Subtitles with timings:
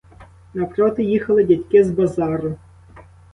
[0.53, 2.57] Навпроти їхали дядьки з базару.